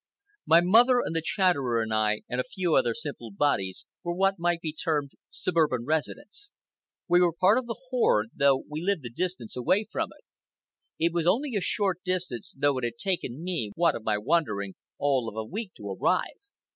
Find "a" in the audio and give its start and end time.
2.41-2.53, 9.05-9.11, 11.55-11.61, 15.35-15.45